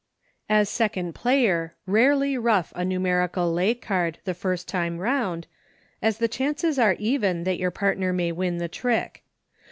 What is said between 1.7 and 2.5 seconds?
rarely